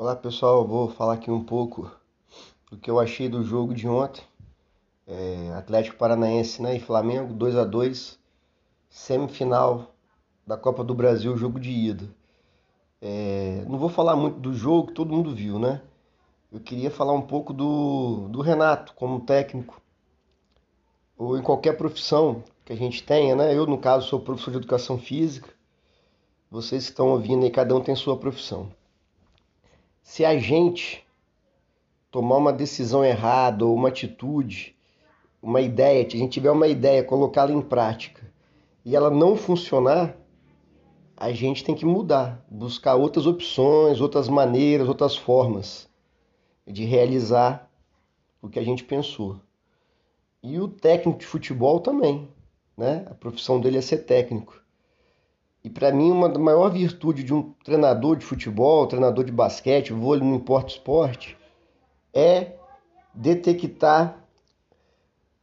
[0.00, 1.90] Olá pessoal, vou falar aqui um pouco
[2.70, 4.22] do que eu achei do jogo de ontem.
[5.04, 8.16] É, Atlético Paranaense né, e Flamengo 2 a 2
[8.88, 9.92] semifinal
[10.46, 12.08] da Copa do Brasil, jogo de ida.
[13.02, 15.82] É, não vou falar muito do jogo, que todo mundo viu, né?
[16.52, 19.82] Eu queria falar um pouco do, do Renato como técnico,
[21.16, 23.52] ou em qualquer profissão que a gente tenha, né?
[23.52, 25.52] Eu, no caso, sou professor de educação física.
[26.48, 28.77] Vocês que estão ouvindo aí, cada um tem sua profissão.
[30.08, 31.06] Se a gente
[32.10, 34.74] tomar uma decisão errada ou uma atitude,
[35.40, 38.26] uma ideia, a gente tiver uma ideia, colocá-la em prática
[38.86, 40.16] e ela não funcionar,
[41.14, 45.86] a gente tem que mudar, buscar outras opções, outras maneiras, outras formas
[46.66, 47.70] de realizar
[48.40, 49.38] o que a gente pensou.
[50.42, 52.30] E o técnico de futebol também,
[52.74, 53.04] né?
[53.10, 54.58] A profissão dele é ser técnico.
[55.68, 60.26] E para mim, uma maior virtude de um treinador de futebol, treinador de basquete, vôlei,
[60.26, 61.36] não importa o esporte,
[62.10, 62.54] é
[63.12, 64.18] detectar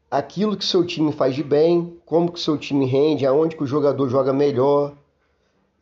[0.09, 3.67] aquilo que seu time faz de bem, como que seu time rende, aonde que o
[3.67, 4.93] jogador joga melhor.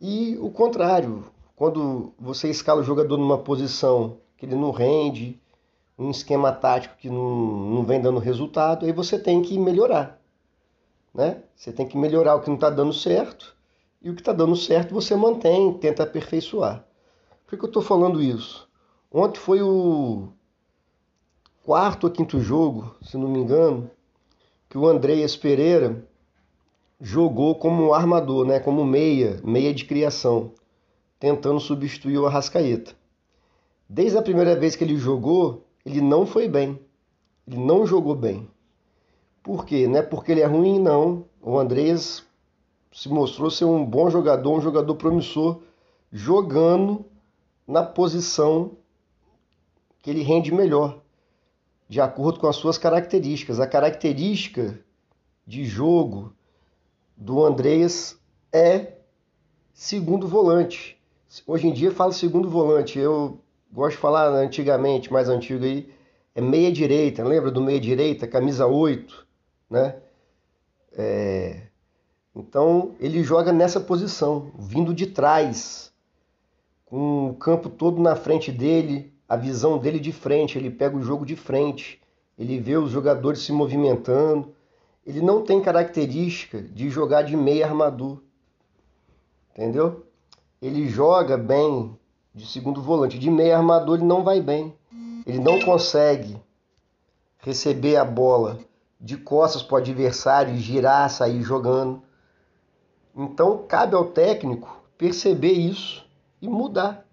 [0.01, 1.23] E o contrário,
[1.55, 5.39] quando você escala o jogador numa posição que ele não rende,
[5.97, 7.37] um esquema tático que não,
[7.75, 10.19] não vem dando resultado, aí você tem que melhorar.
[11.13, 11.43] Né?
[11.55, 13.53] Você tem que melhorar o que não está dando certo
[14.03, 16.85] e o que está dando certo você mantém, tenta aperfeiçoar.
[17.47, 18.67] Por que eu estou falando isso?
[19.11, 20.27] Ontem foi o
[21.63, 23.89] quarto ou quinto jogo, se não me engano,
[24.69, 26.05] que o Andreas Pereira
[26.99, 30.51] jogou como armador, né, como meia, meia de criação,
[31.19, 32.93] tentando substituir o Arrascaeta.
[33.87, 36.79] Desde a primeira vez que ele jogou, ele não foi bem.
[37.47, 38.49] Ele não jogou bem.
[39.43, 39.87] Por quê?
[39.87, 41.25] Não é porque ele é ruim, não.
[41.41, 42.25] O Andreas
[42.93, 45.61] se mostrou ser um bom jogador, um jogador promissor,
[46.11, 47.05] jogando
[47.67, 48.71] na posição
[50.01, 51.01] que ele rende melhor,
[51.89, 53.59] de acordo com as suas características.
[53.59, 54.79] A característica
[55.45, 56.33] de jogo
[57.17, 58.17] do Andreas
[58.51, 58.93] é
[59.73, 60.97] segundo volante.
[61.47, 62.99] Hoje em dia fala segundo volante.
[62.99, 63.39] Eu
[63.71, 65.91] gosto de falar antigamente, mais antigo aí,
[66.35, 67.23] é meia direita.
[67.23, 69.25] Lembra do meia direita, camisa 8,
[69.69, 69.95] né?
[70.95, 71.72] É,
[72.35, 75.91] então ele joga nessa posição, vindo de trás,
[76.85, 81.01] com o campo todo na frente dele, a visão dele de frente, ele pega o
[81.01, 81.99] jogo de frente,
[82.37, 84.53] ele vê os jogadores se movimentando.
[85.05, 88.21] Ele não tem característica de jogar de meia armador.
[89.51, 90.05] Entendeu?
[90.61, 91.97] Ele joga bem
[92.33, 94.73] de segundo volante, de meia armador ele não vai bem.
[95.25, 96.41] Ele não consegue
[97.39, 98.59] receber a bola
[98.99, 102.01] de costas para o adversário girar, sair jogando.
[103.15, 106.05] Então cabe ao técnico perceber isso
[106.41, 107.05] e mudar.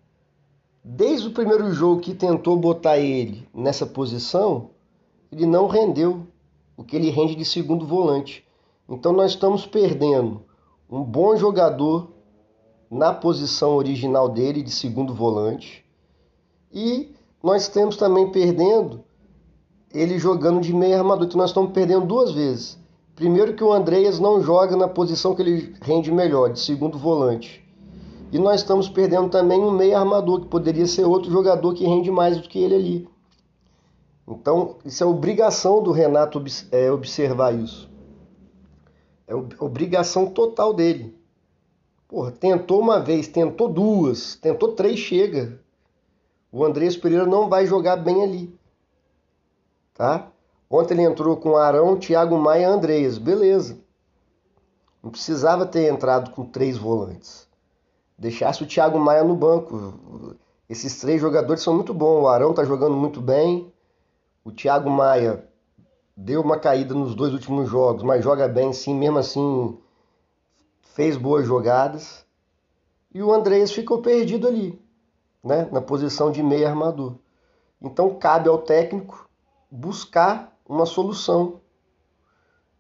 [0.82, 4.70] Desde o primeiro jogo que tentou botar ele nessa posição,
[5.30, 6.26] ele não rendeu
[6.76, 8.46] o que ele rende de segundo volante.
[8.88, 10.42] Então nós estamos perdendo
[10.88, 12.10] um bom jogador
[12.90, 15.84] na posição original dele de segundo volante
[16.72, 19.04] e nós estamos também perdendo
[19.92, 21.26] ele jogando de meio armador.
[21.26, 22.78] Então nós estamos perdendo duas vezes.
[23.14, 27.64] Primeiro que o Andreas não joga na posição que ele rende melhor, de segundo volante.
[28.32, 32.10] E nós estamos perdendo também um meio armador, que poderia ser outro jogador que rende
[32.10, 33.08] mais do que ele ali.
[34.26, 37.90] Então, isso é obrigação do Renato é, observar isso.
[39.26, 41.18] É obrigação total dele.
[42.06, 45.60] Porra, tentou uma vez, tentou duas, tentou três, chega.
[46.50, 48.58] O Andrés Pereira não vai jogar bem ali.
[49.94, 50.30] Tá?
[50.70, 53.18] Ontem ele entrou com Arão, Thiago Maia e Andreas.
[53.18, 53.78] Beleza.
[55.02, 57.48] Não precisava ter entrado com três volantes.
[58.16, 60.36] Deixasse o Thiago Maia no banco.
[60.68, 62.22] Esses três jogadores são muito bons.
[62.22, 63.72] O Arão está jogando muito bem.
[64.44, 65.44] O Thiago Maia
[66.16, 69.78] deu uma caída nos dois últimos jogos, mas joga bem sim, mesmo assim
[70.94, 72.24] fez boas jogadas.
[73.12, 74.80] E o Andreas ficou perdido ali,
[75.42, 77.16] né, na posição de meio armador.
[77.80, 79.28] Então cabe ao técnico
[79.70, 81.60] buscar uma solução.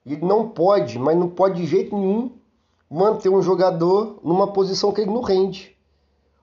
[0.06, 2.32] Ele não pode, mas não pode de jeito nenhum
[2.88, 5.76] manter um jogador numa posição que ele não rende.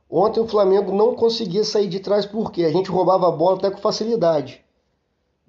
[0.10, 3.72] Ontem o Flamengo não conseguia sair de trás porque a gente roubava a bola até
[3.72, 4.64] com facilidade.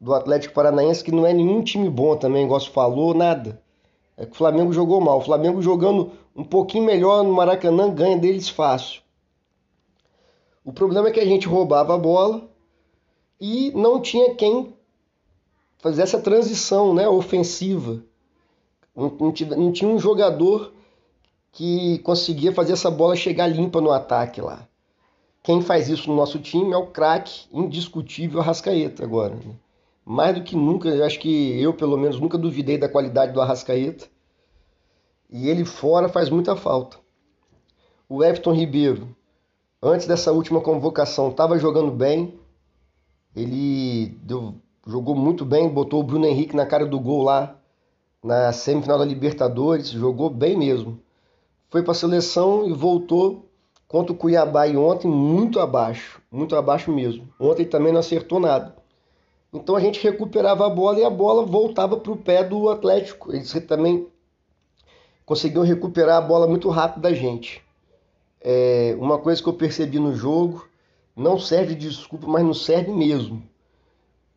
[0.01, 3.61] Do Atlético Paranaense, que não é nenhum time bom também, igual se falou, nada.
[4.17, 5.19] É que o Flamengo jogou mal.
[5.19, 9.03] O Flamengo jogando um pouquinho melhor no Maracanã ganha deles fácil.
[10.65, 12.49] O problema é que a gente roubava a bola
[13.41, 14.78] e não tinha quem
[15.79, 18.03] fazer essa transição né, ofensiva.
[18.95, 20.73] Não, não, não tinha um jogador
[21.53, 24.69] que conseguia fazer essa bola chegar limpa no ataque lá.
[25.43, 29.35] quem faz isso no nosso time é o craque indiscutível Arrascaeta agora.
[29.35, 29.55] Né?
[30.05, 33.41] Mais do que nunca, eu acho que eu, pelo menos, nunca duvidei da qualidade do
[33.41, 34.07] Arrascaeta.
[35.31, 36.97] E ele fora faz muita falta.
[38.09, 39.15] O Everton Ribeiro,
[39.83, 42.39] antes dessa última convocação, estava jogando bem.
[43.37, 44.55] Ele deu,
[44.89, 47.55] jogou muito bem, botou o Bruno Henrique na cara do gol lá
[48.25, 50.99] na semifinal da Libertadores, jogou bem mesmo.
[51.69, 53.47] Foi para a seleção e voltou
[53.87, 57.29] contra o Cuiabá e ontem muito abaixo, muito abaixo mesmo.
[57.39, 58.75] Ontem também não acertou nada.
[59.53, 63.33] Então a gente recuperava a bola e a bola voltava para o pé do Atlético.
[63.33, 64.07] Eles também
[65.25, 67.63] conseguiam recuperar a bola muito rápido da gente.
[68.41, 70.67] É, uma coisa que eu percebi no jogo,
[71.15, 73.43] não serve de desculpa, mas não serve mesmo.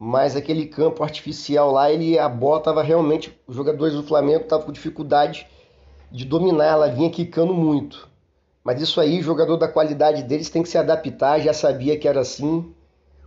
[0.04, 4.66] Mas aquele campo artificial lá, ele a bola estava realmente, os jogadores do Flamengo estavam
[4.66, 5.46] com dificuldade
[6.12, 8.10] de dominar, ela vinha quicando muito.
[8.64, 12.22] Mas isso aí, jogador da qualidade deles tem que se adaptar, já sabia que era
[12.22, 12.74] assim.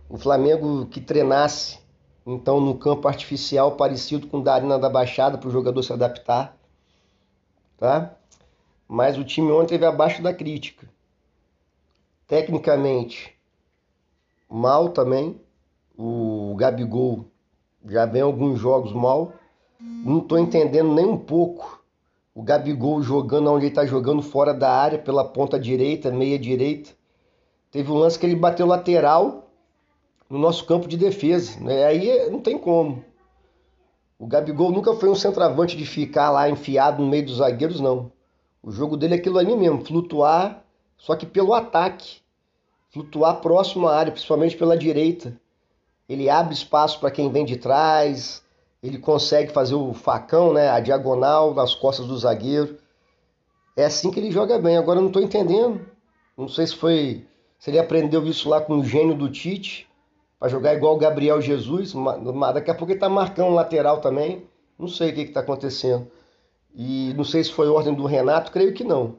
[0.09, 1.79] O Flamengo que treinasse,
[2.25, 5.93] então, no campo artificial parecido com o da Arena da Baixada, para o jogador se
[5.93, 6.57] adaptar
[7.77, 8.15] tá?
[8.87, 10.89] Mas o time ontem teve abaixo da crítica.
[12.27, 13.35] Tecnicamente,
[14.49, 15.39] mal também.
[15.97, 17.25] O Gabigol
[17.85, 19.33] já vem alguns jogos mal.
[19.79, 21.85] Não estou entendendo nem um pouco
[22.35, 26.91] o Gabigol jogando onde ele está jogando, fora da área, pela ponta direita, meia direita.
[27.71, 29.49] Teve um lance que ele bateu lateral
[30.29, 31.57] no nosso campo de defesa.
[31.61, 31.85] Né?
[31.85, 33.05] Aí não tem como.
[34.19, 38.11] O Gabigol nunca foi um centroavante de ficar lá enfiado no meio dos zagueiros, não.
[38.61, 40.65] O jogo dele é aquilo ali mesmo, flutuar,
[40.97, 42.17] só que pelo ataque.
[42.89, 45.39] Flutuar próximo à área, principalmente pela direita.
[46.07, 48.43] Ele abre espaço para quem vem de trás,
[48.81, 52.77] ele consegue fazer o facão, né, a diagonal nas costas do zagueiro.
[53.75, 54.77] É assim que ele joga bem.
[54.77, 55.81] Agora eu não estou entendendo.
[56.37, 57.25] Não sei se foi.
[57.57, 59.87] Se ele aprendeu isso lá com o gênio do Tite
[60.39, 61.93] para jogar igual o Gabriel Jesus,
[62.53, 64.43] daqui a pouco ele está marcando lateral também.
[64.77, 66.07] Não sei o que está acontecendo.
[66.75, 69.15] E não sei se foi ordem do Renato, creio que não.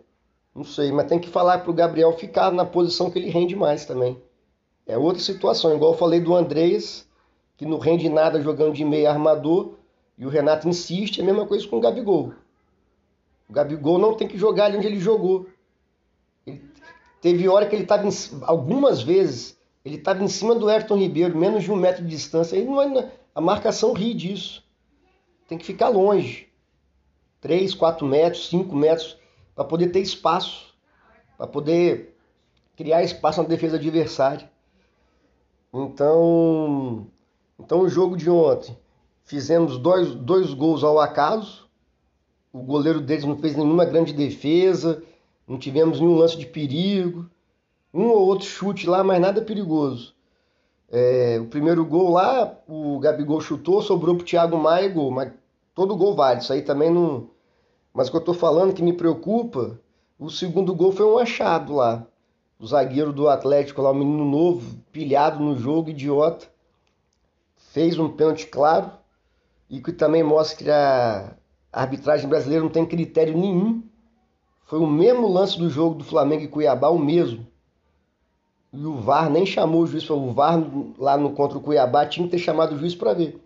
[0.54, 3.56] Não sei, mas tem que falar para o Gabriel ficar na posição que ele rende
[3.56, 4.22] mais também.
[4.86, 7.08] É outra situação, igual eu falei do Andrés,
[7.56, 9.74] que não rende nada jogando de meio armador,
[10.16, 12.32] e o Renato insiste, é a mesma coisa com o Gabigol.
[13.48, 15.46] O Gabigol não tem que jogar ali onde ele jogou.
[16.46, 16.62] Ele,
[17.20, 18.08] teve hora que ele estava,
[18.42, 22.62] algumas vezes, ele estava em cima do Everton Ribeiro, menos de um metro de distância.
[22.64, 24.64] Não é, a marcação ri disso.
[25.48, 26.48] Tem que ficar longe.
[27.40, 29.18] 3, 4 metros, 5 metros,
[29.54, 30.74] para poder ter espaço.
[31.36, 32.16] Para poder
[32.76, 34.50] criar espaço na defesa adversária.
[35.72, 37.06] Então,
[37.58, 38.76] então o jogo de ontem,
[39.24, 41.66] fizemos dois, dois gols ao acaso.
[42.52, 45.02] O goleiro deles não fez nenhuma grande defesa,
[45.46, 47.28] não tivemos nenhum lance de perigo
[47.96, 50.14] um ou outro chute lá, mas nada perigoso.
[50.90, 55.32] É, o primeiro gol lá, o Gabigol chutou, sobrou pro Thiago Maia gol, mas
[55.74, 57.30] todo gol vale, isso aí também não.
[57.94, 59.80] Mas o que eu tô falando que me preocupa,
[60.18, 62.06] o segundo gol foi um achado lá.
[62.58, 66.46] O zagueiro do Atlético lá, um menino novo, pilhado no jogo, idiota.
[67.56, 68.90] Fez um pênalti claro
[69.68, 71.36] e que também mostra que a
[71.72, 73.82] arbitragem brasileira não tem critério nenhum.
[74.64, 77.46] Foi o mesmo lance do jogo do Flamengo e Cuiabá, o mesmo.
[78.72, 80.60] E o VAR nem chamou o juiz, o VAR
[80.98, 83.40] lá no contra o Cuiabá tinha que ter chamado o juiz para ver.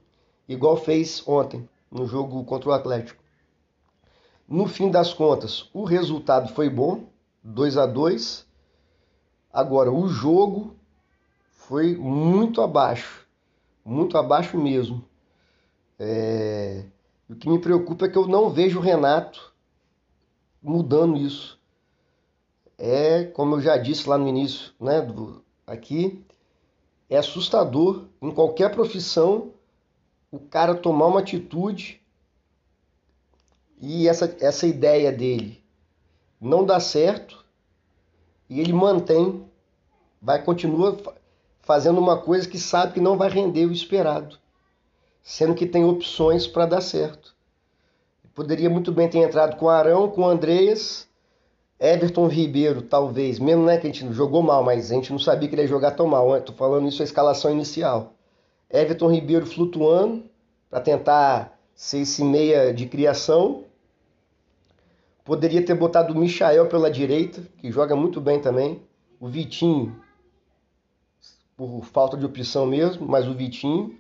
[0.49, 3.23] Igual fez ontem no jogo contra o Atlético.
[4.49, 7.05] No fim das contas, o resultado foi bom,
[7.45, 8.47] 2 a 2.
[9.53, 10.77] Agora, o jogo
[11.51, 13.27] foi muito abaixo,
[13.85, 15.05] muito abaixo mesmo.
[15.99, 16.85] É...
[17.29, 19.53] O que me preocupa é que eu não vejo o Renato
[20.63, 21.61] mudando isso
[22.81, 26.25] é, como eu já disse lá no início, né, do, aqui,
[27.11, 29.53] é assustador em qualquer profissão
[30.31, 32.01] o cara tomar uma atitude
[33.79, 35.63] e essa, essa ideia dele
[36.41, 37.40] não dá certo
[38.51, 39.43] e ele mantém,
[40.21, 40.99] vai continua
[41.63, 44.37] fazendo uma coisa que sabe que não vai render o esperado,
[45.23, 47.35] sendo que tem opções para dar certo.
[48.35, 51.09] Poderia muito bem ter entrado com Arão, com Andreas
[51.81, 55.49] Everton Ribeiro, talvez, mesmo né, que a gente jogou mal, mas a gente não sabia
[55.49, 56.37] que ele ia jogar tão mal.
[56.37, 58.13] Estou falando isso a escalação inicial.
[58.69, 60.25] Everton Ribeiro flutuando
[60.69, 63.65] para tentar ser esse meia de criação.
[65.31, 68.83] Poderia ter botado o Michael pela direita, que joga muito bem também.
[69.21, 69.95] O Vitinho,
[71.57, 73.97] por falta de opção mesmo, mas o Vitinho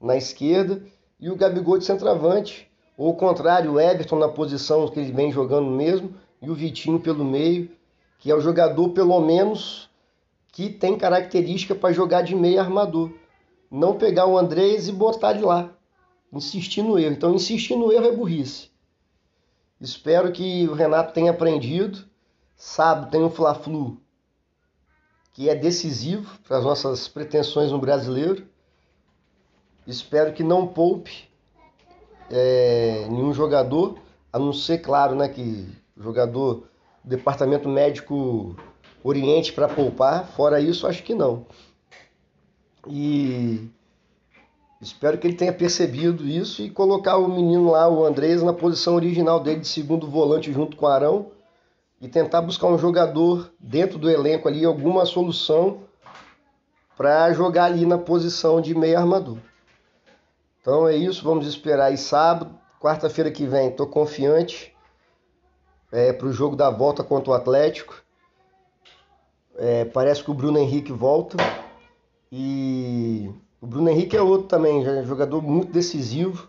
[0.00, 0.82] na esquerda.
[1.20, 2.68] E o Gabigol de centroavante.
[2.96, 6.12] Ou o contrário, o Everton na posição que ele vem jogando mesmo
[6.42, 7.70] e o Vitinho pelo meio,
[8.18, 9.88] que é o jogador, pelo menos,
[10.50, 13.12] que tem característica para jogar de meio armador.
[13.70, 15.70] Não pegar o Andrés e botar ele lá.
[16.32, 17.12] Insistir no erro.
[17.12, 18.76] Então, insistir no erro é burrice.
[19.80, 22.04] Espero que o Renato tenha aprendido.
[22.56, 24.00] Sábado tem o Fla-Flu,
[25.32, 28.46] que é decisivo para as nossas pretensões no brasileiro.
[29.86, 31.28] Espero que não poupe
[32.28, 33.98] é, nenhum jogador,
[34.32, 36.68] a não ser, claro, né, que jogador
[37.04, 38.56] do departamento médico
[39.02, 40.26] oriente para poupar.
[40.26, 41.46] Fora isso, acho que não.
[42.86, 43.70] E
[44.80, 48.94] espero que ele tenha percebido isso e colocar o menino lá, o Andrés, na posição
[48.94, 51.30] original dele de segundo volante junto com o Arão
[52.00, 55.80] e tentar buscar um jogador dentro do elenco ali, alguma solução
[56.96, 59.38] para jogar ali na posição de meio armador.
[60.60, 64.74] Então é isso, vamos esperar aí sábado, quarta-feira que vem, estou confiante
[65.90, 68.02] é, para o jogo da volta contra o Atlético.
[69.56, 71.36] É, parece que o Bruno Henrique volta.
[72.30, 73.30] E
[73.60, 76.48] o Bruno Henrique é outro também, é jogador muito decisivo,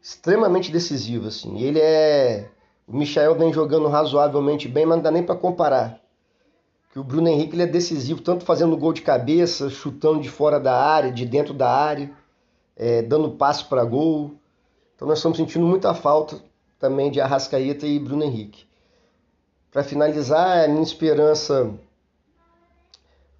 [0.00, 1.58] extremamente decisivo, assim.
[1.58, 2.50] Ele é.
[2.86, 6.00] O Michael vem jogando razoavelmente bem, mas não dá nem para comparar.
[6.92, 10.58] Que o Bruno Henrique ele é decisivo, tanto fazendo gol de cabeça, chutando de fora
[10.58, 12.10] da área, de dentro da área,
[12.76, 14.32] é, dando passe para gol.
[14.96, 16.40] Então nós estamos sentindo muita falta
[16.78, 18.66] também de Arrascaeta e Bruno Henrique.
[19.70, 21.70] Para finalizar, a minha esperança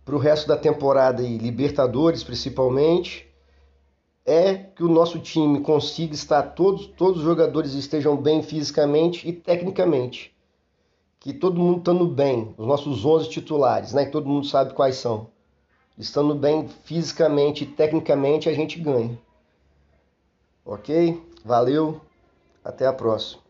[0.09, 3.29] para o resto da temporada e Libertadores principalmente
[4.25, 9.35] é que o nosso time consiga estar todos todos os jogadores estejam bem fisicamente e
[9.35, 10.35] tecnicamente.
[11.21, 14.97] Que todo mundo estando bem, os nossos 11 titulares, né, que todo mundo sabe quais
[14.97, 15.27] são.
[15.99, 19.19] Estando bem fisicamente e tecnicamente, a gente ganha.
[20.65, 21.23] OK?
[21.45, 22.01] Valeu.
[22.65, 23.48] Até a próxima.